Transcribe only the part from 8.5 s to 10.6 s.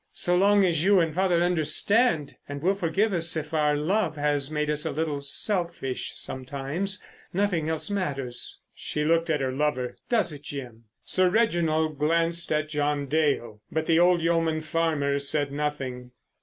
She looked at her lover: "Does it,